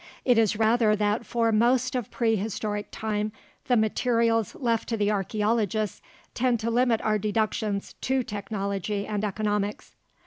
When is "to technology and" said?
8.09-9.23